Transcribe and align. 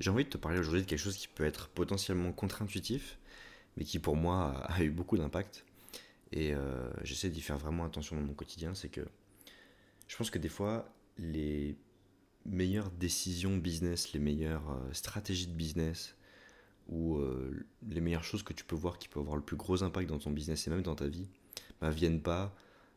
J'ai 0.00 0.10
envie 0.10 0.24
de 0.24 0.30
te 0.30 0.38
parler 0.38 0.58
aujourd'hui 0.58 0.80
de 0.80 0.86
quelque 0.86 0.98
chose 0.98 1.18
qui 1.18 1.28
peut 1.28 1.44
être 1.44 1.68
potentiellement 1.68 2.32
contre-intuitif, 2.32 3.18
mais 3.76 3.84
qui 3.84 3.98
pour 3.98 4.16
moi 4.16 4.64
a 4.64 4.82
eu 4.82 4.90
beaucoup 4.90 5.18
d'impact. 5.18 5.66
Et 6.32 6.54
euh, 6.54 6.90
j'essaie 7.02 7.28
d'y 7.28 7.42
faire 7.42 7.58
vraiment 7.58 7.84
attention 7.84 8.16
dans 8.16 8.22
mon 8.22 8.32
quotidien. 8.32 8.74
C'est 8.74 8.88
que 8.88 9.06
je 10.08 10.16
pense 10.16 10.30
que 10.30 10.38
des 10.38 10.48
fois, 10.48 10.90
les 11.18 11.76
meilleures 12.46 12.90
décisions 12.90 13.58
business, 13.58 14.14
les 14.14 14.20
meilleures 14.20 14.70
euh, 14.70 14.92
stratégies 14.92 15.48
de 15.48 15.52
business, 15.52 16.16
ou 16.88 17.18
euh, 17.18 17.66
les 17.88 18.00
meilleures 18.00 18.24
choses 18.24 18.42
que 18.42 18.54
tu 18.54 18.64
peux 18.64 18.76
voir 18.76 18.98
qui 18.98 19.06
peuvent 19.06 19.22
avoir 19.22 19.36
le 19.36 19.42
plus 19.42 19.56
gros 19.56 19.82
impact 19.82 20.08
dans 20.08 20.18
ton 20.18 20.30
business 20.30 20.66
et 20.66 20.70
même 20.70 20.82
dans 20.82 20.96
ta 20.96 21.06
vie, 21.06 21.28
ne 21.28 21.62
bah, 21.80 21.90
viennent 21.90 22.22
pas 22.22 22.54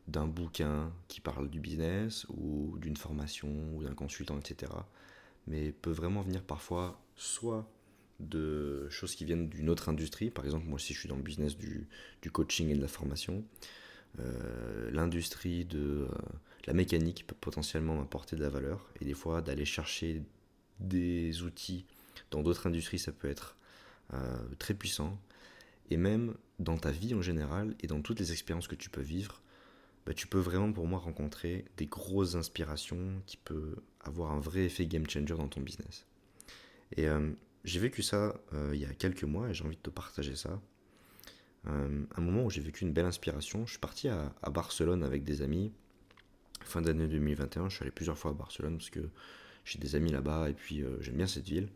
d'un 0.08 0.26
bouquin 0.26 0.92
qui 1.08 1.20
parle 1.20 1.48
du 1.48 1.60
business 1.60 2.26
ou 2.30 2.76
d'une 2.78 2.96
formation 2.96 3.48
ou 3.74 3.84
d'un 3.84 3.94
consultant, 3.94 4.38
etc. 4.38 4.72
Mais 5.46 5.72
peuvent 5.72 5.96
vraiment 5.96 6.22
venir 6.22 6.42
parfois 6.42 7.00
soit 7.16 7.68
de 8.20 8.88
choses 8.90 9.14
qui 9.14 9.24
viennent 9.24 9.48
d'une 9.48 9.68
autre 9.68 9.88
industrie, 9.88 10.30
par 10.30 10.44
exemple 10.44 10.66
moi 10.66 10.78
si 10.78 10.94
je 10.94 11.00
suis 11.00 11.08
dans 11.08 11.16
le 11.16 11.22
business 11.22 11.56
du, 11.56 11.88
coaching 12.32 12.70
et 12.70 12.74
de 12.74 12.80
la 12.80 12.88
formation, 12.88 13.44
euh, 14.20 14.90
l'industrie 14.92 15.64
de 15.64 16.06
euh, 16.08 16.08
la 16.66 16.72
mécanique 16.72 17.26
peut 17.26 17.36
potentiellement 17.38 17.96
m'apporter 17.96 18.36
de 18.36 18.42
la 18.42 18.48
valeur. 18.48 18.88
Et 19.00 19.04
des 19.04 19.14
fois 19.14 19.42
d'aller 19.42 19.64
chercher 19.64 20.22
des 20.80 21.42
outils 21.42 21.84
dans 22.30 22.42
d'autres 22.42 22.66
industries 22.66 22.98
ça 22.98 23.12
peut 23.12 23.28
être 23.28 23.56
euh, 24.12 24.36
très 24.58 24.74
puissant. 24.74 25.18
Et 25.90 25.96
même 25.96 26.34
dans 26.58 26.78
ta 26.78 26.90
vie 26.90 27.14
en 27.14 27.22
général 27.22 27.74
et 27.82 27.86
dans 27.86 28.00
toutes 28.00 28.20
les 28.20 28.32
expériences 28.32 28.68
que 28.68 28.74
tu 28.74 28.88
peux 28.88 29.02
vivre 29.02 29.42
bah, 30.06 30.12
tu 30.12 30.26
peux 30.26 30.38
vraiment 30.38 30.72
pour 30.72 30.86
moi 30.86 30.98
rencontrer 30.98 31.64
des 31.76 31.86
grosses 31.86 32.34
inspirations 32.34 33.22
qui 33.26 33.36
peuvent 33.38 33.80
avoir 34.00 34.32
un 34.32 34.40
vrai 34.40 34.64
effet 34.64 34.86
game 34.86 35.08
changer 35.08 35.34
dans 35.34 35.48
ton 35.48 35.60
business. 35.60 36.06
Et 36.96 37.08
euh, 37.08 37.32
j'ai 37.64 37.80
vécu 37.80 38.02
ça 38.02 38.34
euh, 38.52 38.70
il 38.74 38.80
y 38.80 38.84
a 38.84 38.92
quelques 38.92 39.24
mois 39.24 39.48
et 39.48 39.54
j'ai 39.54 39.64
envie 39.64 39.76
de 39.76 39.82
te 39.82 39.90
partager 39.90 40.36
ça. 40.36 40.60
Euh, 41.66 42.04
un 42.14 42.20
moment 42.20 42.44
où 42.44 42.50
j'ai 42.50 42.60
vécu 42.60 42.84
une 42.84 42.92
belle 42.92 43.06
inspiration, 43.06 43.64
je 43.64 43.72
suis 43.72 43.80
parti 43.80 44.08
à, 44.08 44.34
Barcelone 44.50 45.02
avec 45.02 45.24
des 45.24 45.40
amis. 45.40 45.72
Fin 46.60 46.82
d'année 46.82 47.08
2021, 47.08 47.70
je 47.70 47.76
suis 47.76 47.82
allé 47.82 47.90
plusieurs 47.90 48.18
fois 48.18 48.32
à 48.32 48.34
Barcelone 48.34 48.76
parce 48.76 48.90
que 48.90 49.08
j'ai 49.64 49.78
des 49.78 49.96
amis 49.96 50.12
là-bas 50.12 50.50
et 50.50 50.54
puis 50.54 50.82
j'aime 51.00 51.16
bien 51.16 51.26
cette 51.26 51.48
ville. 51.48 51.68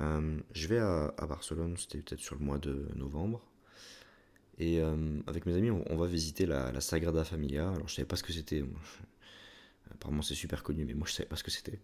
je 0.00 0.68
vais 0.68 0.78
à 0.78 1.26
Barcelone, 1.28 1.76
c'était 1.76 1.98
peut-être 1.98 2.20
sur 2.20 2.36
le 2.36 2.44
mois 2.44 2.58
de 2.58 2.88
novembre. 2.94 3.40
Et 4.58 4.80
euh, 4.80 5.20
avec 5.26 5.46
mes 5.46 5.54
amis, 5.54 5.70
on, 5.70 5.96
va 5.96 6.06
visiter 6.06 6.46
la, 6.46 6.80
Sagrada 6.80 7.24
Familia. 7.24 7.70
Alors, 7.70 7.88
je 7.88 7.94
savais 7.94 8.06
pas 8.06 8.16
ce 8.16 8.22
que 8.22 8.32
c'était. 8.32 8.64
Apparemment, 9.90 10.22
c'est 10.22 10.34
super 10.34 10.62
connu, 10.62 10.84
mais 10.84 10.94
moi, 10.94 11.06
je 11.08 11.12
savais 11.12 11.28
pas 11.28 11.36
ce 11.36 11.44
que 11.44 11.50
c'était. 11.50 11.80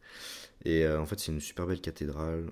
Et 0.65 0.85
euh, 0.85 1.01
en 1.01 1.07
fait, 1.07 1.19
c'est 1.19 1.33
une 1.33 1.41
super 1.41 1.67
belle 1.67 1.81
cathédrale. 1.81 2.47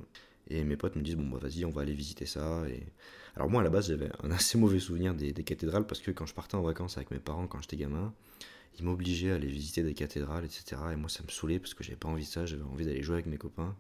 Et 0.51 0.65
mes 0.65 0.77
potes 0.77 0.97
me 0.97 1.03
disent, 1.03 1.17
bon, 1.17 1.29
bah 1.29 1.39
vas-y, 1.41 1.65
on 1.65 1.71
va 1.71 1.83
aller 1.83 1.95
visiter 1.95 2.27
ça. 2.27 2.65
Et... 2.69 2.83
Alors, 3.37 3.49
moi, 3.49 3.61
à 3.61 3.65
la 3.65 3.71
base, 3.71 3.89
j'avais 3.89 4.11
un 4.23 4.31
assez 4.31 4.59
mauvais 4.59 4.81
souvenir 4.81 5.15
des, 5.15 5.33
cathédrales 5.33 5.87
parce 5.87 6.01
que 6.01 6.11
quand 6.11 6.27
je 6.27 6.35
partais 6.35 6.57
en 6.57 6.63
vacances 6.63 6.97
avec 6.97 7.11
mes 7.11 7.21
parents, 7.21 7.47
quand 7.47 7.61
j'étais 7.61 7.77
gamin, 7.77 8.13
ils 8.79 8.85
m'obligeaient 8.85 9.33
à 9.33 9.35
aller 9.37 9.49
visiter 9.49 9.83
des 9.83 9.95
cathédrales, 9.95 10.45
etc. 10.45 10.81
Et 10.93 10.97
moi, 10.97 11.09
ça 11.09 11.23
me 11.23 11.29
saoulait 11.29 11.59
parce 11.59 11.75
que 11.75 11.85
j'avais 11.85 11.97
pas 11.97 12.09
envie 12.09 12.25
de 12.25 12.29
ça. 12.29 12.47
J'avais 12.47 12.63
envie 12.63 12.85
d'aller 12.85 13.03
jouer 13.03 13.15
avec 13.15 13.27
mes 13.27 13.39
copains. 13.39 13.77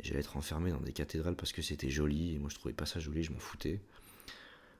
Et 0.00 0.04
j'allais 0.04 0.20
être 0.20 0.36
enfermé 0.36 0.70
dans 0.70 0.80
des 0.80 0.92
cathédrales 0.92 1.36
parce 1.36 1.52
que 1.52 1.62
c'était 1.62 1.90
joli. 1.90 2.34
Et 2.34 2.38
moi, 2.38 2.50
je 2.50 2.56
trouvais 2.56 2.74
pas 2.74 2.86
ça 2.86 3.00
joli, 3.00 3.22
je 3.22 3.32
m'en 3.32 3.38
foutais. 3.38 3.80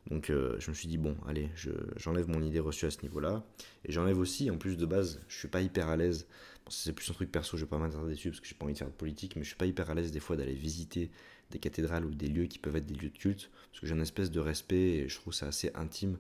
Donc 0.09 0.31
euh, 0.31 0.57
je 0.59 0.71
me 0.71 0.75
suis 0.75 0.89
dit, 0.89 0.99
bon, 0.99 1.17
allez, 1.27 1.51
j'enlève 1.97 2.29
mon 2.29 2.43
idée 2.43 2.61
reçue 2.61 2.87
à 2.87 2.91
ce 2.91 3.03
niveau-là. 3.03 3.45
Et 3.85 3.93
j'enlève 3.93 4.19
aussi, 4.19 4.51
en 4.51 4.57
plus 4.57 4.77
de 4.77 4.87
base, 4.87 5.21
je 5.29 5.37
suis 5.39 5.49
pas 5.49 5.61
hyper 5.61 5.89
à 5.89 5.97
l'aise. 5.97 6.27
c'est 6.69 6.93
plus 6.93 7.11
un 7.11 7.15
truc 7.15 7.31
perso, 7.31 7.57
je 7.57 7.65
vais 7.65 7.69
pas 7.69 7.79
m'intéresser 7.79 8.15
dessus 8.15 8.31
parce 8.31 8.41
que 8.41 8.47
j'ai 8.47 8.55
pas 8.55 8.65
envie 8.65 8.75
de 8.75 8.79
faire 8.79 8.89
de 8.89 8.95
politique, 8.95 9.37
mais 9.37 9.43
je 9.43 9.49
suis 9.49 9.57
pas 9.57 9.67
hyper 9.67 9.91
à 9.91 9.95
l'aise 9.95 10.11
des 10.11 10.21
fois 10.21 10.37
d'aller 10.37 10.55
visiter 10.55 11.11
des 11.51 11.59
cathédrales 11.59 12.05
ou 12.05 12.15
des 12.15 12.29
lieux 12.29 12.47
qui 12.47 12.59
peuvent 12.59 12.77
être 12.77 12.87
des 12.87 12.95
lieux 12.95 13.11
de 13.11 13.19
culte. 13.19 13.51
Parce 13.71 13.81
que 13.81 13.87
j'ai 13.87 13.95
un 13.95 14.01
espèce 14.01 14.31
de 14.31 14.41
respect 14.41 14.77
et 14.77 15.09
je 15.09 15.17
trouve 15.17 15.35
ça 15.35 15.47
assez 15.49 15.71
intime. 15.75 16.19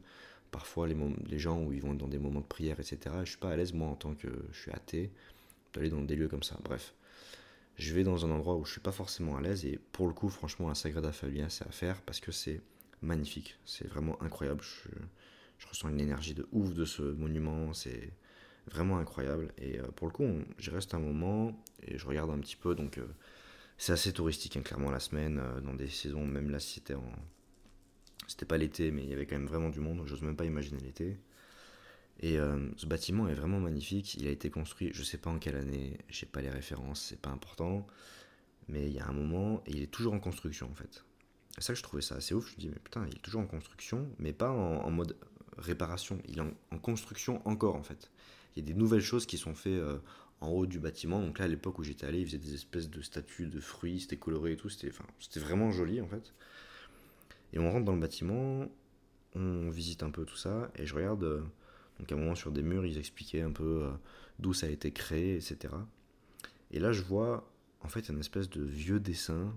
Parfois, 0.51 0.87
les, 0.87 0.97
les 1.27 1.39
gens 1.39 1.63
où 1.63 1.73
ils 1.73 1.83
vont 1.83 1.95
dans 1.95 2.09
des 2.09 2.19
moments 2.19 2.41
de 2.41 2.47
prière, 2.47 2.81
etc. 2.81 2.99
je 3.25 3.31
suis 3.31 3.39
pas 3.39 3.51
à 3.51 3.57
l'aise, 3.57 3.73
moi, 3.73 3.89
en 3.89 3.97
tant 3.97 4.15
que 4.15 4.29
je 4.53 4.61
suis 4.61 4.71
athée, 4.73 5.11
d'aller 5.75 5.91
dans 5.91 6.03
des 6.03 6.17
lieux 6.17 6.29
comme 6.29 6.43
ça. 6.43 6.59
Bref 6.65 6.95
je 7.79 7.95
vais 7.95 8.03
dans 8.03 8.27
un 8.27 8.31
endroit 8.31 8.57
où 8.57 8.65
je 8.65 8.73
suis 8.73 8.81
pas 8.81 8.93
forcément 8.93 9.37
à 9.37 9.41
l'aise 9.41 9.65
et 9.65 9.79
pour 9.93 10.09
le 10.09 10.13
coup 10.13 10.29
franchement 10.29 10.69
la 10.69 10.75
Sagrada 10.75 11.13
Familia 11.13 11.49
c'est 11.49 11.67
à 11.67 11.71
faire 11.71 12.03
parce 12.03 12.19
que 12.21 12.33
c'est 12.33 12.61
magnifique. 13.03 13.57
C'est 13.65 13.87
vraiment 13.87 14.21
incroyable. 14.23 14.63
Je, 14.63 15.67
ressens 15.69 15.89
une 15.89 16.01
énergie 16.01 16.35
de 16.35 16.47
ouf 16.53 16.75
de 16.75 16.85
ce 16.85 17.03
monument. 17.03 17.73
C'est 17.73 18.13
vraiment 18.67 18.99
incroyable. 18.99 19.53
Et 19.59 19.79
euh, 19.79 19.89
pour 19.89 20.07
le 20.07 20.13
coup, 20.13 20.27
j'y 20.59 20.71
reste 20.71 20.95
un 20.95 20.99
moment 20.99 21.53
et 21.83 21.99
je 21.99 22.07
regarde 22.07 22.31
un 22.31 22.39
petit 22.39 22.57
peu. 22.57 22.75
Donc, 22.75 22.99
euh, 22.99 23.07
c'est 23.77 23.93
assez 23.93 24.13
touristique, 24.13 24.57
hein, 24.57 24.63
clairement, 24.63 24.91
la 24.91 25.01
semaine, 25.01 25.41
euh, 25.43 25.61
dans 25.61 25.75
des 25.75 25.89
saisons. 25.89 26.27
Même 26.27 26.51
là, 26.51 26.61
c'était 26.61 26.95
en. 26.95 27.13
C'était 28.27 28.47
pas 28.47 28.59
l'été, 28.59 28.91
mais 28.91 29.05
il 29.05 29.09
y 29.09 29.15
avait 29.15 29.27
quand 29.27 29.39
même 29.39 29.47
vraiment 29.47 29.71
du 29.71 29.81
monde. 29.81 30.03
J'ose 30.07 30.23
même 30.23 30.37
pas 30.37 30.45
imaginer 30.45 30.81
l'été. 30.81 31.19
Et 32.21 32.37
ce 32.77 32.85
bâtiment 32.85 33.29
est 33.29 33.35
vraiment 33.35 33.61
magnifique. 33.61 34.17
Il 34.17 34.27
a 34.27 34.31
été 34.31 34.51
construit, 34.51 34.91
je 34.93 35.03
sais 35.05 35.19
pas 35.19 35.31
en 35.31 35.39
quelle 35.39 35.57
année, 35.57 35.97
j'ai 36.09 36.27
pas 36.27 36.43
les 36.43 36.51
références, 36.51 37.01
c'est 37.01 37.21
pas 37.21 37.31
important. 37.31 37.87
Mais 38.69 38.87
il 38.87 38.93
y 38.93 38.99
a 38.99 39.07
un 39.07 39.13
moment, 39.13 39.63
et 39.67 39.71
il 39.71 39.83
est 39.83 39.91
toujours 39.91 40.13
en 40.13 40.21
construction 40.21 40.69
en 40.71 40.75
fait. 40.75 41.05
C'est 41.59 41.69
ça 41.69 41.75
je 41.75 41.83
trouvais 41.83 42.03
ça 42.03 42.17
assez 42.17 42.35
ouf. 42.35 42.49
Je 42.51 42.57
me 42.57 42.61
dis, 42.61 42.69
mais 42.69 42.79
putain, 42.83 43.07
il 43.07 43.17
est 43.17 43.23
toujours 43.23 43.41
en 43.41 43.47
construction, 43.47 44.09
mais 44.19 44.33
pas 44.33 44.51
en, 44.51 44.91
mode 44.91 45.17
réparation. 45.57 46.19
Il 46.29 46.39
est 46.39 46.43
en, 46.43 46.79
construction 46.79 47.47
encore, 47.47 47.77
en 47.77 47.83
fait. 47.83 48.11
Il 48.55 48.63
y 48.63 48.63
a 48.65 48.67
des 48.67 48.79
nouvelles 48.79 49.03
choses 49.03 49.27
qui 49.27 49.39
sont 49.39 49.55
faites 49.55 49.73
euh, 49.73 49.99
en 50.41 50.49
haut 50.49 50.67
du 50.67 50.79
bâtiment. 50.79 51.21
Donc 51.21 51.39
là, 51.39 51.47
à 51.47 51.49
l'époque 51.49 51.79
où 51.79 51.85
j'étais 51.85 52.07
allé, 52.07 52.21
ils 52.21 52.27
faisaient 52.27 52.39
des 52.39 52.55
espèces 52.55 52.89
de 52.89 53.03
statues 53.03 53.47
de 53.47 53.61
fruits, 53.61 54.01
c'était 54.01 54.17
coloré 54.17 54.53
et 54.53 54.57
tout. 54.57 54.69
C'était 54.69 55.41
vraiment 55.41 55.71
joli, 55.73 56.01
en 56.01 56.09
fait. 56.09 56.33
Et 57.53 57.59
on 57.59 57.71
rentre 57.71 57.85
dans 57.85 57.95
le 57.95 58.01
bâtiment, 58.01 58.67
on 59.35 59.71
visite 59.71 60.03
un 60.03 60.11
peu 60.11 60.25
tout 60.25 60.37
ça, 60.37 60.71
et 60.77 60.87
je 60.87 60.95
regarde. 60.95 61.25
Euh, 61.25 61.43
donc 61.99 62.13
à 62.13 62.15
un 62.15 62.19
moment, 62.19 62.37
sur 62.37 62.53
des 62.53 62.63
murs, 62.63 62.87
ils 62.87 62.99
expliquaient 62.99 63.43
un 63.43 63.51
peu 63.51 63.83
euh, 63.83 63.91
d'où 64.39 64.53
ça 64.53 64.67
a 64.67 64.71
été 64.71 64.93
créé, 64.93 65.35
etc. 65.35 65.75
Et 66.71 66.79
là, 66.79 66.93
je 66.93 67.03
vois, 67.03 67.51
en 67.81 67.89
fait, 67.89 68.09
une 68.09 68.21
espèce 68.21 68.49
de 68.49 68.63
vieux 68.63 69.01
dessin 69.01 69.53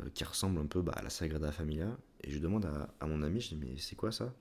euh, 0.00 0.08
qui 0.14 0.24
ressemble 0.24 0.58
un 0.58 0.66
peu 0.66 0.82
bah, 0.82 0.92
à 0.96 1.02
la 1.02 1.10
Sagrada 1.10 1.52
Familia. 1.52 1.96
Et 2.22 2.30
je 2.30 2.38
demande 2.38 2.66
à, 3.00 3.06
mon 3.06 3.22
ami, 3.22 3.40
je 3.40 3.50
dis 3.50 3.56
mais 3.56 3.76
c'est 3.78 3.96
quoi 3.96 4.12
ça? 4.12 4.34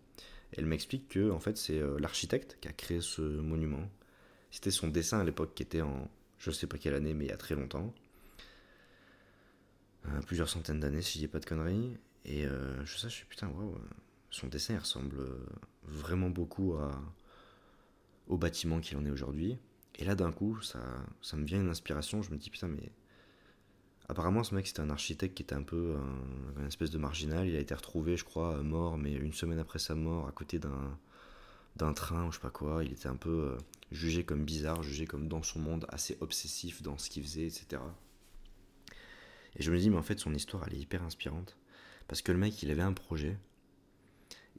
Elle 0.52 0.66
m'explique 0.66 1.10
que 1.10 1.32
en 1.32 1.40
fait 1.40 1.58
c'est 1.58 1.80
euh, 1.80 2.00
l'architecte 2.00 2.58
qui 2.62 2.68
a 2.68 2.74
créé 2.74 3.02
ce 3.02 3.22
monument. 3.22 3.90
C'était 4.52 4.72
son 4.72 4.88
dessin 4.88 5.20
à 5.20 5.24
l'époque 5.24 5.54
qui 5.56 5.64
était 5.64 5.82
en 5.82 6.10
je 6.38 6.52
sais 6.52 6.68
pas 6.68 6.78
quelle 6.78 6.94
année 6.96 7.14
mais 7.14 7.26
il 7.26 7.30
y 7.30 7.34
a 7.34 7.38
très 7.38 7.56
longtemps. 7.56 7.94
Euh, 10.08 10.22
plusieurs 10.26 10.50
centaines 10.50 10.80
d'années 10.80 11.02
si 11.02 11.20
je 11.20 11.26
dis 11.26 11.28
pas 11.28 11.40
de 11.40 11.46
conneries. 11.46 11.98
Et 12.26 12.46
je 12.86 12.98
sais, 12.98 13.10
je 13.10 13.26
putain, 13.26 13.50
waouh, 13.50 13.78
son 14.30 14.48
dessin 14.48 14.80
ressemble 14.80 15.18
vraiment 15.84 16.30
beaucoup 16.30 16.76
à, 16.76 17.02
au 18.28 18.38
bâtiment 18.38 18.80
qu'il 18.80 18.98
en 18.98 19.06
est 19.06 19.12
aujourd'hui. 19.12 19.58
Et 19.96 20.06
là 20.06 20.16
d'un 20.16 20.32
coup, 20.32 20.62
ça, 20.62 20.80
ça 21.22 21.36
me 21.36 21.46
vient 21.46 21.60
une 21.60 21.68
inspiration, 21.68 22.22
je 22.22 22.32
me 22.32 22.38
dis 22.38 22.50
putain 22.50 22.70
mais 22.70 22.94
Apparemment, 24.10 24.44
ce 24.44 24.54
mec, 24.54 24.68
c'était 24.68 24.82
un 24.82 24.90
architecte 24.90 25.36
qui 25.36 25.44
était 25.44 25.56
un 25.56 25.64
peu 25.64 25.96
un, 25.96 26.62
une 26.62 26.68
espèce 26.68 26.92
de 26.92 26.98
marginal. 26.98 27.48
Il 27.48 27.56
a 27.56 27.60
été 27.60 27.74
retrouvé, 27.74 28.18
je 28.18 28.26
crois, 28.26 28.62
mort, 28.62 28.98
mais 28.98 29.14
une 29.14 29.34
semaine 29.34 29.60
après 29.60 29.80
sa 29.80 29.96
mort, 29.96 30.28
à 30.28 30.32
côté 30.32 30.60
d'un, 30.60 30.98
d'un 31.76 31.94
train 31.94 32.28
ou 32.28 32.32
je 32.32 32.38
sais 32.38 32.42
pas 32.42 32.50
quoi. 32.50 32.84
Il 32.84 32.92
était 32.92 33.08
un 33.08 33.16
peu 33.16 33.30
euh, 33.30 33.58
jugé 33.92 34.24
comme 34.24 34.44
bizarre, 34.44 34.84
jugé 34.84 35.06
comme 35.06 35.28
dans 35.28 35.42
son 35.42 35.60
monde, 35.60 35.86
assez 35.90 36.18
obsessif 36.22 36.82
dans 36.82 36.98
ce 36.98 37.10
qu'il 37.10 37.24
faisait, 37.24 37.48
etc. 37.48 37.82
Et 39.56 39.64
je 39.64 39.72
me 39.72 39.78
dis, 39.78 39.90
mais 39.90 39.98
en 39.98 40.04
fait, 40.04 40.20
son 40.20 40.34
histoire, 40.34 40.64
elle 40.68 40.76
est 40.76 40.80
hyper 40.80 41.04
inspirante. 41.04 41.58
Parce 42.08 42.22
que 42.22 42.32
le 42.32 42.38
mec, 42.38 42.62
il 42.64 42.72
avait 42.72 42.82
un 42.82 42.94
projet. 42.94 43.38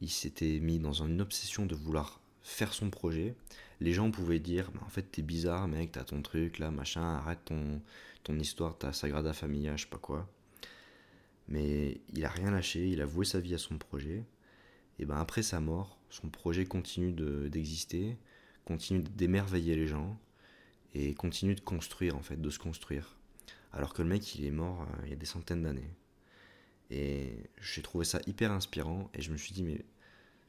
Il 0.00 0.10
s'était 0.10 0.58
mis 0.60 0.78
dans 0.78 0.92
une 0.92 1.20
obsession 1.20 1.66
de 1.66 1.74
vouloir 1.74 2.20
faire 2.42 2.72
son 2.72 2.90
projet. 2.90 3.34
Les 3.84 3.92
gens 3.92 4.10
pouvaient 4.10 4.38
dire, 4.38 4.70
mais 4.74 4.80
en 4.80 4.88
fait, 4.88 5.02
t'es 5.02 5.20
bizarre, 5.20 5.68
mec, 5.68 5.92
t'as 5.92 6.04
ton 6.04 6.22
truc 6.22 6.58
là, 6.58 6.70
machin, 6.70 7.02
arrête 7.02 7.44
ton 7.44 7.82
ton 8.24 8.38
histoire, 8.38 8.76
ta 8.76 8.92
Sagrada 8.92 9.32
Familia, 9.32 9.76
je 9.76 9.82
sais 9.82 9.88
pas 9.88 9.98
quoi. 9.98 10.28
Mais 11.46 12.00
il 12.14 12.24
a 12.24 12.30
rien 12.30 12.50
lâché, 12.50 12.88
il 12.88 13.00
a 13.02 13.06
voué 13.06 13.26
sa 13.26 13.38
vie 13.38 13.54
à 13.54 13.58
son 13.58 13.76
projet. 13.76 14.24
Et 14.98 15.04
ben 15.04 15.16
après 15.18 15.42
sa 15.42 15.60
mort, 15.60 15.98
son 16.08 16.30
projet 16.30 16.64
continue 16.64 17.12
d'exister, 17.12 18.16
continue 18.64 19.02
d'émerveiller 19.02 19.76
les 19.76 19.86
gens 19.86 20.18
et 20.94 21.14
continue 21.14 21.54
de 21.54 21.60
construire 21.60 22.16
en 22.16 22.22
fait, 22.22 22.40
de 22.40 22.50
se 22.50 22.58
construire. 22.58 23.16
Alors 23.72 23.92
que 23.92 24.02
le 24.02 24.08
mec 24.08 24.34
il 24.36 24.46
est 24.46 24.50
mort 24.50 24.82
euh, 24.82 25.02
il 25.04 25.10
y 25.10 25.12
a 25.12 25.16
des 25.16 25.26
centaines 25.26 25.62
d'années. 25.62 25.90
Et 26.90 27.50
j'ai 27.60 27.82
trouvé 27.82 28.04
ça 28.04 28.20
hyper 28.26 28.52
inspirant 28.52 29.10
et 29.14 29.20
je 29.20 29.32
me 29.32 29.36
suis 29.36 29.52
dit 29.52 29.64
mais 29.64 29.84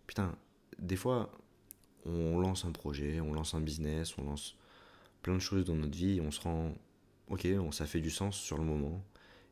putain, 0.08 0.38
des 0.80 0.96
fois 0.96 1.32
on 2.06 2.40
lance 2.40 2.66
un 2.66 2.72
projet, 2.72 3.20
on 3.20 3.34
lance 3.34 3.54
un 3.54 3.62
business, 3.62 4.18
on 4.18 4.24
lance 4.24 4.56
plein 5.22 5.34
de 5.34 5.40
choses 5.40 5.66
dans 5.66 5.76
notre 5.76 5.98
vie 5.98 6.18
et 6.18 6.22
on 6.22 6.32
se 6.32 6.42
rend 6.42 6.74
ok, 7.30 7.48
ça 7.72 7.86
fait 7.86 8.02
du 8.02 8.12
sens 8.12 8.38
sur 8.38 8.58
le 8.58 8.64
moment. 8.64 9.04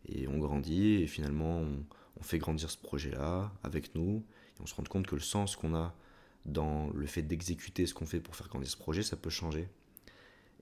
Et 0.07 0.27
on 0.27 0.37
grandit 0.37 0.95
et 0.95 1.07
finalement 1.07 1.59
on, 1.59 1.85
fait 2.21 2.37
grandir 2.37 2.69
ce 2.69 2.77
projet-là 2.77 3.51
avec 3.63 3.95
nous. 3.95 4.23
Et 4.57 4.61
on 4.61 4.65
se 4.65 4.75
rend 4.75 4.83
compte 4.83 5.07
que 5.07 5.15
le 5.15 5.21
sens 5.21 5.57
qu'on 5.57 5.75
a 5.75 5.93
dans 6.45 6.89
le 6.91 7.05
fait 7.05 7.21
d'exécuter 7.21 7.85
ce 7.85 7.93
qu'on 7.93 8.05
fait 8.05 8.21
pour 8.21 8.35
faire 8.35 8.47
grandir 8.47 8.69
ce 8.69 8.77
projet, 8.77 9.03
ça 9.03 9.17
peut 9.17 9.29
changer. 9.29 9.67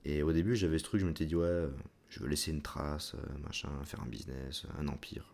Et 0.04 0.24
au 0.24 0.32
début, 0.32 0.56
j'avais 0.56 0.78
ce 0.78 0.84
truc, 0.84 1.00
je 1.00 1.06
m'étais 1.06 1.26
dit, 1.26 1.36
ouais, 1.36 1.68
je 2.08 2.18
veux 2.18 2.28
laisser 2.28 2.50
une 2.50 2.62
trace, 2.62 3.14
euh, 3.14 3.38
machin, 3.46 3.68
faire 3.84 4.00
un 4.00 4.06
business, 4.06 4.64
un 4.76 4.88
empire. 4.88 5.32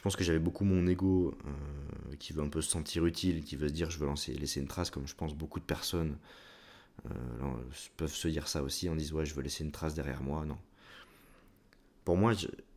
Je 0.00 0.02
pense 0.02 0.16
que 0.16 0.24
j'avais 0.24 0.38
beaucoup 0.38 0.64
mon 0.64 0.86
ego 0.86 1.36
euh, 1.44 2.16
qui 2.16 2.32
veut 2.32 2.42
un 2.42 2.48
peu 2.48 2.62
se 2.62 2.70
sentir 2.70 3.04
utile, 3.04 3.44
qui 3.44 3.54
veut 3.54 3.68
se 3.68 3.74
dire 3.74 3.90
je 3.90 3.98
veux 3.98 4.06
lancer, 4.06 4.32
laisser 4.32 4.58
une 4.58 4.66
trace, 4.66 4.88
comme 4.88 5.06
je 5.06 5.14
pense 5.14 5.34
beaucoup 5.34 5.60
de 5.60 5.64
personnes 5.64 6.16
peuvent 7.96 8.12
se 8.12 8.28
dire 8.28 8.48
ça 8.48 8.62
aussi 8.62 8.88
en 8.88 8.96
disant 8.96 9.16
ouais 9.16 9.26
je 9.26 9.34
veux 9.34 9.42
laisser 9.42 9.64
une 9.64 9.72
trace 9.72 9.94
derrière 9.94 10.22
moi. 10.22 10.44
Non. 10.46 10.58
Pour 12.04 12.16
moi, 12.16 12.32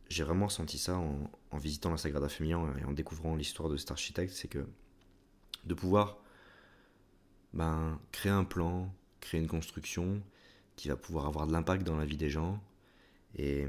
j'ai 0.08 0.22
vraiment 0.22 0.46
ressenti 0.46 0.78
ça 0.78 0.96
en, 0.96 1.30
en, 1.50 1.58
visitant 1.58 1.90
la 1.90 1.96
Sagrada 1.96 2.28
Familia 2.28 2.58
et 2.80 2.84
en 2.84 2.92
découvrant 2.92 3.36
l'histoire 3.36 3.68
de 3.68 3.76
cet 3.76 3.90
architecte, 3.90 4.32
c'est 4.32 4.48
que 4.48 4.66
de 5.64 5.74
pouvoir 5.74 6.18
ben, 7.54 7.98
créer 8.12 8.32
un 8.32 8.44
plan, 8.44 8.94
créer 9.20 9.40
une 9.40 9.48
construction 9.48 10.22
qui 10.76 10.88
va 10.88 10.96
pouvoir 10.96 11.26
avoir 11.26 11.46
de 11.46 11.52
l'impact 11.52 11.84
dans 11.84 11.96
la 11.96 12.04
vie 12.04 12.16
des 12.16 12.30
gens. 12.30 12.62
Et 13.36 13.66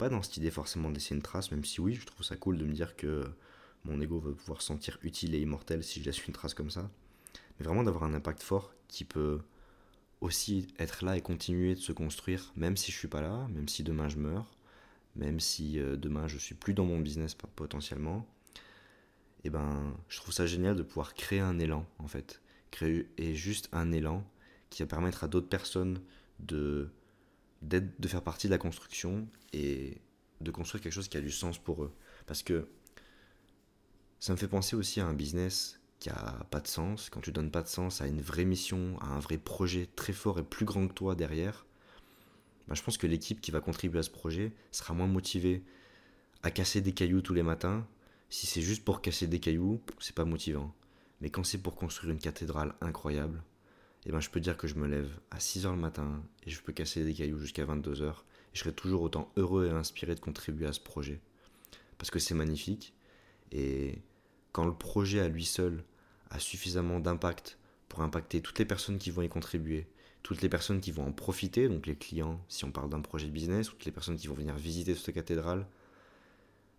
pas 0.00 0.08
dans 0.08 0.22
cette 0.22 0.38
idée 0.38 0.50
forcément 0.50 0.88
de 0.88 0.94
laisser 0.94 1.14
une 1.14 1.20
trace, 1.20 1.50
même 1.50 1.62
si 1.62 1.78
oui, 1.78 1.92
je 1.92 2.06
trouve 2.06 2.24
ça 2.24 2.34
cool 2.34 2.56
de 2.56 2.64
me 2.64 2.72
dire 2.72 2.96
que 2.96 3.22
mon 3.84 4.00
ego 4.00 4.18
va 4.18 4.32
pouvoir 4.32 4.62
se 4.62 4.68
sentir 4.68 4.98
utile 5.02 5.34
et 5.34 5.40
immortel 5.40 5.84
si 5.84 6.00
je 6.00 6.06
laisse 6.06 6.26
une 6.26 6.32
trace 6.32 6.54
comme 6.54 6.70
ça. 6.70 6.90
Mais 7.58 7.66
vraiment 7.66 7.82
d'avoir 7.82 8.04
un 8.04 8.14
impact 8.14 8.42
fort 8.42 8.72
qui 8.88 9.04
peut 9.04 9.40
aussi 10.22 10.68
être 10.78 11.04
là 11.04 11.18
et 11.18 11.20
continuer 11.20 11.74
de 11.74 11.80
se 11.80 11.92
construire, 11.92 12.50
même 12.56 12.78
si 12.78 12.90
je 12.90 12.96
suis 12.96 13.08
pas 13.08 13.20
là, 13.20 13.46
même 13.48 13.68
si 13.68 13.82
demain 13.82 14.08
je 14.08 14.16
meurs, 14.16 14.56
même 15.16 15.38
si 15.38 15.78
euh, 15.78 15.96
demain 15.96 16.28
je 16.28 16.38
suis 16.38 16.54
plus 16.54 16.72
dans 16.72 16.86
mon 16.86 16.98
business 16.98 17.34
potentiellement. 17.34 18.26
Et 19.44 19.48
eh 19.48 19.50
ben, 19.50 19.94
je 20.08 20.16
trouve 20.16 20.32
ça 20.32 20.46
génial 20.46 20.76
de 20.76 20.82
pouvoir 20.82 21.12
créer 21.12 21.40
un 21.40 21.58
élan 21.58 21.86
en 21.98 22.08
fait, 22.08 22.40
créer 22.70 23.06
et 23.18 23.34
juste 23.34 23.68
un 23.72 23.92
élan 23.92 24.24
qui 24.70 24.82
va 24.82 24.86
permettre 24.86 25.24
à 25.24 25.28
d'autres 25.28 25.48
personnes 25.48 26.00
de, 26.38 26.88
de 27.62 28.08
faire 28.08 28.22
partie 28.22 28.46
de 28.46 28.52
la 28.52 28.58
construction 28.58 29.28
et 29.52 30.00
de 30.40 30.50
construire 30.50 30.82
quelque 30.82 30.92
chose 30.92 31.08
qui 31.08 31.16
a 31.16 31.20
du 31.20 31.30
sens 31.30 31.58
pour 31.58 31.84
eux. 31.84 31.92
Parce 32.26 32.42
que 32.42 32.68
ça 34.18 34.32
me 34.32 34.38
fait 34.38 34.48
penser 34.48 34.76
aussi 34.76 35.00
à 35.00 35.06
un 35.06 35.14
business 35.14 35.80
qui 35.98 36.08
a 36.10 36.46
pas 36.50 36.60
de 36.60 36.66
sens, 36.66 37.10
quand 37.10 37.20
tu 37.20 37.30
donnes 37.30 37.50
pas 37.50 37.62
de 37.62 37.68
sens 37.68 38.00
à 38.00 38.06
une 38.06 38.22
vraie 38.22 38.46
mission, 38.46 38.98
à 39.00 39.08
un 39.08 39.18
vrai 39.18 39.36
projet 39.36 39.86
très 39.96 40.14
fort 40.14 40.38
et 40.38 40.42
plus 40.42 40.64
grand 40.64 40.88
que 40.88 40.94
toi 40.94 41.14
derrière, 41.14 41.66
bah, 42.68 42.74
je 42.74 42.82
pense 42.82 42.96
que 42.96 43.06
l'équipe 43.06 43.40
qui 43.40 43.50
va 43.50 43.60
contribuer 43.60 43.98
à 43.98 44.02
ce 44.02 44.10
projet 44.10 44.52
sera 44.72 44.94
moins 44.94 45.06
motivée 45.06 45.62
à 46.42 46.50
casser 46.50 46.80
des 46.80 46.92
cailloux 46.92 47.20
tous 47.20 47.34
les 47.34 47.42
matins. 47.42 47.86
Si 48.30 48.46
c'est 48.46 48.62
juste 48.62 48.84
pour 48.84 49.02
casser 49.02 49.26
des 49.26 49.40
cailloux, 49.40 49.80
c'est 49.98 50.14
pas 50.14 50.24
motivant. 50.24 50.74
Mais 51.20 51.30
quand 51.30 51.44
c'est 51.44 51.58
pour 51.58 51.74
construire 51.74 52.12
une 52.12 52.18
cathédrale 52.18 52.74
incroyable, 52.80 53.42
eh 54.06 54.12
ben 54.12 54.20
je 54.20 54.30
peux 54.30 54.40
dire 54.40 54.56
que 54.56 54.66
je 54.66 54.76
me 54.76 54.86
lève 54.86 55.10
à 55.30 55.38
6h 55.38 55.70
le 55.70 55.76
matin 55.76 56.22
et 56.44 56.50
je 56.50 56.60
peux 56.62 56.72
casser 56.72 57.04
des 57.04 57.14
cailloux 57.14 57.38
jusqu'à 57.38 57.64
22h 57.64 58.08
et 58.08 58.14
je 58.54 58.60
serai 58.60 58.72
toujours 58.72 59.02
autant 59.02 59.30
heureux 59.36 59.66
et 59.66 59.70
inspiré 59.70 60.14
de 60.14 60.20
contribuer 60.20 60.66
à 60.66 60.72
ce 60.72 60.80
projet. 60.80 61.20
Parce 61.98 62.10
que 62.10 62.18
c'est 62.18 62.34
magnifique 62.34 62.94
et 63.52 63.98
quand 64.52 64.64
le 64.64 64.74
projet 64.74 65.20
à 65.20 65.28
lui 65.28 65.44
seul 65.44 65.84
a 66.30 66.38
suffisamment 66.38 67.00
d'impact 67.00 67.58
pour 67.88 68.02
impacter 68.02 68.40
toutes 68.40 68.58
les 68.58 68.64
personnes 68.64 68.98
qui 68.98 69.10
vont 69.10 69.22
y 69.22 69.28
contribuer, 69.28 69.86
toutes 70.22 70.42
les 70.42 70.48
personnes 70.48 70.80
qui 70.80 70.92
vont 70.92 71.06
en 71.06 71.12
profiter, 71.12 71.68
donc 71.68 71.86
les 71.86 71.96
clients, 71.96 72.40
si 72.48 72.64
on 72.64 72.72
parle 72.72 72.88
d'un 72.88 73.00
projet 73.00 73.26
de 73.26 73.32
business, 73.32 73.68
toutes 73.68 73.84
les 73.84 73.92
personnes 73.92 74.16
qui 74.16 74.28
vont 74.28 74.34
venir 74.34 74.54
visiter 74.56 74.94
cette 74.94 75.14
cathédrale, 75.14 75.66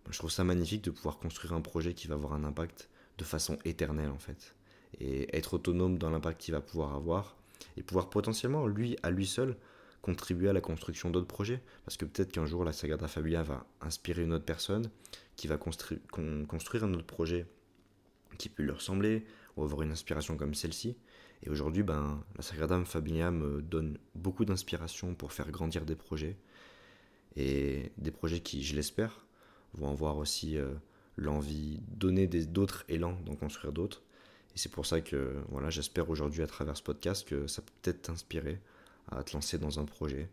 ben, 0.04 0.12
je 0.12 0.18
trouve 0.18 0.30
ça 0.30 0.42
magnifique 0.42 0.82
de 0.82 0.90
pouvoir 0.90 1.18
construire 1.18 1.52
un 1.52 1.60
projet 1.60 1.94
qui 1.94 2.08
va 2.08 2.14
avoir 2.14 2.32
un 2.32 2.44
impact 2.44 2.88
de 3.18 3.24
façon 3.24 3.58
éternelle 3.64 4.10
en 4.10 4.18
fait 4.18 4.54
et 5.00 5.36
être 5.36 5.54
autonome 5.54 5.98
dans 5.98 6.10
l'impact 6.10 6.40
qu'il 6.40 6.54
va 6.54 6.60
pouvoir 6.60 6.94
avoir 6.94 7.36
et 7.76 7.82
pouvoir 7.82 8.10
potentiellement, 8.10 8.66
lui, 8.66 8.96
à 9.02 9.10
lui 9.10 9.26
seul, 9.26 9.56
contribuer 10.02 10.48
à 10.48 10.52
la 10.52 10.60
construction 10.60 11.10
d'autres 11.10 11.26
projets. 11.26 11.62
Parce 11.84 11.96
que 11.96 12.04
peut-être 12.04 12.32
qu'un 12.32 12.46
jour, 12.46 12.64
la 12.64 12.72
Sagrada 12.72 13.08
Familia 13.08 13.42
va 13.42 13.66
inspirer 13.80 14.22
une 14.22 14.32
autre 14.32 14.44
personne 14.44 14.90
qui 15.36 15.46
va 15.46 15.56
construire 15.56 16.84
un 16.84 16.94
autre 16.94 17.06
projet 17.06 17.46
qui 18.38 18.48
peut 18.48 18.62
lui 18.62 18.72
ressembler 18.72 19.24
ou 19.56 19.62
avoir 19.62 19.82
une 19.82 19.92
inspiration 19.92 20.36
comme 20.36 20.54
celle-ci. 20.54 20.96
Et 21.44 21.50
aujourd'hui, 21.50 21.82
ben, 21.82 22.22
la 22.36 22.42
Sagrada 22.42 22.82
Familia 22.84 23.30
me 23.30 23.62
donne 23.62 23.98
beaucoup 24.14 24.44
d'inspiration 24.44 25.14
pour 25.14 25.32
faire 25.32 25.50
grandir 25.50 25.84
des 25.84 25.96
projets. 25.96 26.36
Et 27.36 27.92
des 27.98 28.10
projets 28.10 28.40
qui, 28.40 28.62
je 28.62 28.74
l'espère, 28.74 29.26
vont 29.74 29.90
avoir 29.90 30.18
aussi 30.18 30.58
euh, 30.58 30.74
l'envie, 31.16 31.80
donner 31.88 32.26
d'autres 32.26 32.84
élans 32.88 33.18
d'en 33.24 33.34
construire 33.34 33.72
d'autres. 33.72 34.02
Et 34.54 34.58
c'est 34.58 34.70
pour 34.70 34.86
ça 34.86 35.00
que 35.00 35.42
voilà, 35.48 35.70
j'espère 35.70 36.10
aujourd'hui 36.10 36.42
à 36.42 36.46
travers 36.46 36.76
ce 36.76 36.82
podcast 36.82 37.26
que 37.26 37.46
ça 37.46 37.62
peut 37.62 37.72
peut-être 37.82 38.02
t'inspirer 38.02 38.60
à 39.10 39.22
te 39.22 39.32
lancer 39.32 39.58
dans 39.58 39.80
un 39.80 39.84
projet, 39.84 40.28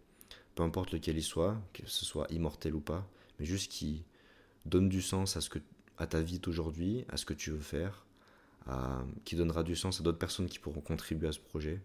peu 0.56 0.64
importe 0.64 0.92
lequel 0.92 1.18
il 1.18 1.24
soit, 1.24 1.58
que 1.74 1.84
ce 1.86 2.06
soit 2.06 2.28
immortel 2.32 2.76
ou 2.76 2.82
pas, 2.82 3.08
mais 3.40 3.46
juste 3.46 3.72
qui 3.72 4.04
donne 4.66 4.90
du 4.90 5.02
sens 5.02 5.38
à, 5.38 5.42
ce 5.42 5.50
que, 5.50 5.60
à 5.98 6.08
ta 6.08 6.22
vie 6.22 6.40
d'aujourd'hui, 6.40 7.06
à 7.10 7.18
ce 7.18 7.26
que 7.26 7.34
tu 7.34 7.52
veux 7.52 7.62
faire, 7.62 8.06
qui 9.26 9.36
donnera 9.36 9.64
du 9.64 9.76
sens 9.76 10.00
à 10.00 10.04
d'autres 10.04 10.20
personnes 10.20 10.48
qui 10.48 10.60
pourront 10.60 10.82
contribuer 10.82 11.30
à 11.30 11.32
ce 11.32 11.40
projet, 11.40 11.82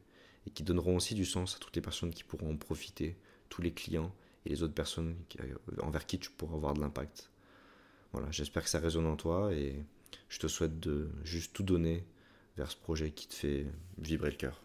et 0.47 0.51
qui 0.51 0.63
donneront 0.63 0.97
aussi 0.97 1.15
du 1.15 1.25
sens 1.25 1.57
à 1.57 1.59
toutes 1.59 1.75
les 1.77 1.83
personnes 1.83 2.13
qui 2.13 2.25
pourront 2.25 2.53
en 2.53 2.57
profiter, 2.57 3.17
tous 3.49 3.63
les 3.63 3.73
clients 3.73 4.15
et 4.45 4.51
les 4.51 4.63
autres 4.63 4.75
personnes 4.75 5.17
envers 5.81 6.07
qui 6.07 6.19
tu 6.19 6.31
pourras 6.31 6.57
avoir 6.57 6.75
de 6.75 6.81
l'impact. 6.81 7.31
Voilà, 8.13 8.31
j'espère 8.31 8.63
que 8.63 8.69
ça 8.69 8.79
résonne 8.79 9.07
en 9.07 9.17
toi 9.17 9.53
et 9.55 9.83
je 10.29 10.39
te 10.39 10.47
souhaite 10.47 10.79
de 10.81 11.09
juste 11.25 11.53
tout 11.55 11.63
donner 11.63 12.05
vers 12.57 12.71
ce 12.71 12.77
projet 12.77 13.11
qui 13.11 13.29
te 13.29 13.35
fait 13.35 13.67
vibrer 13.99 14.31
le 14.31 14.37
cœur. 14.37 14.64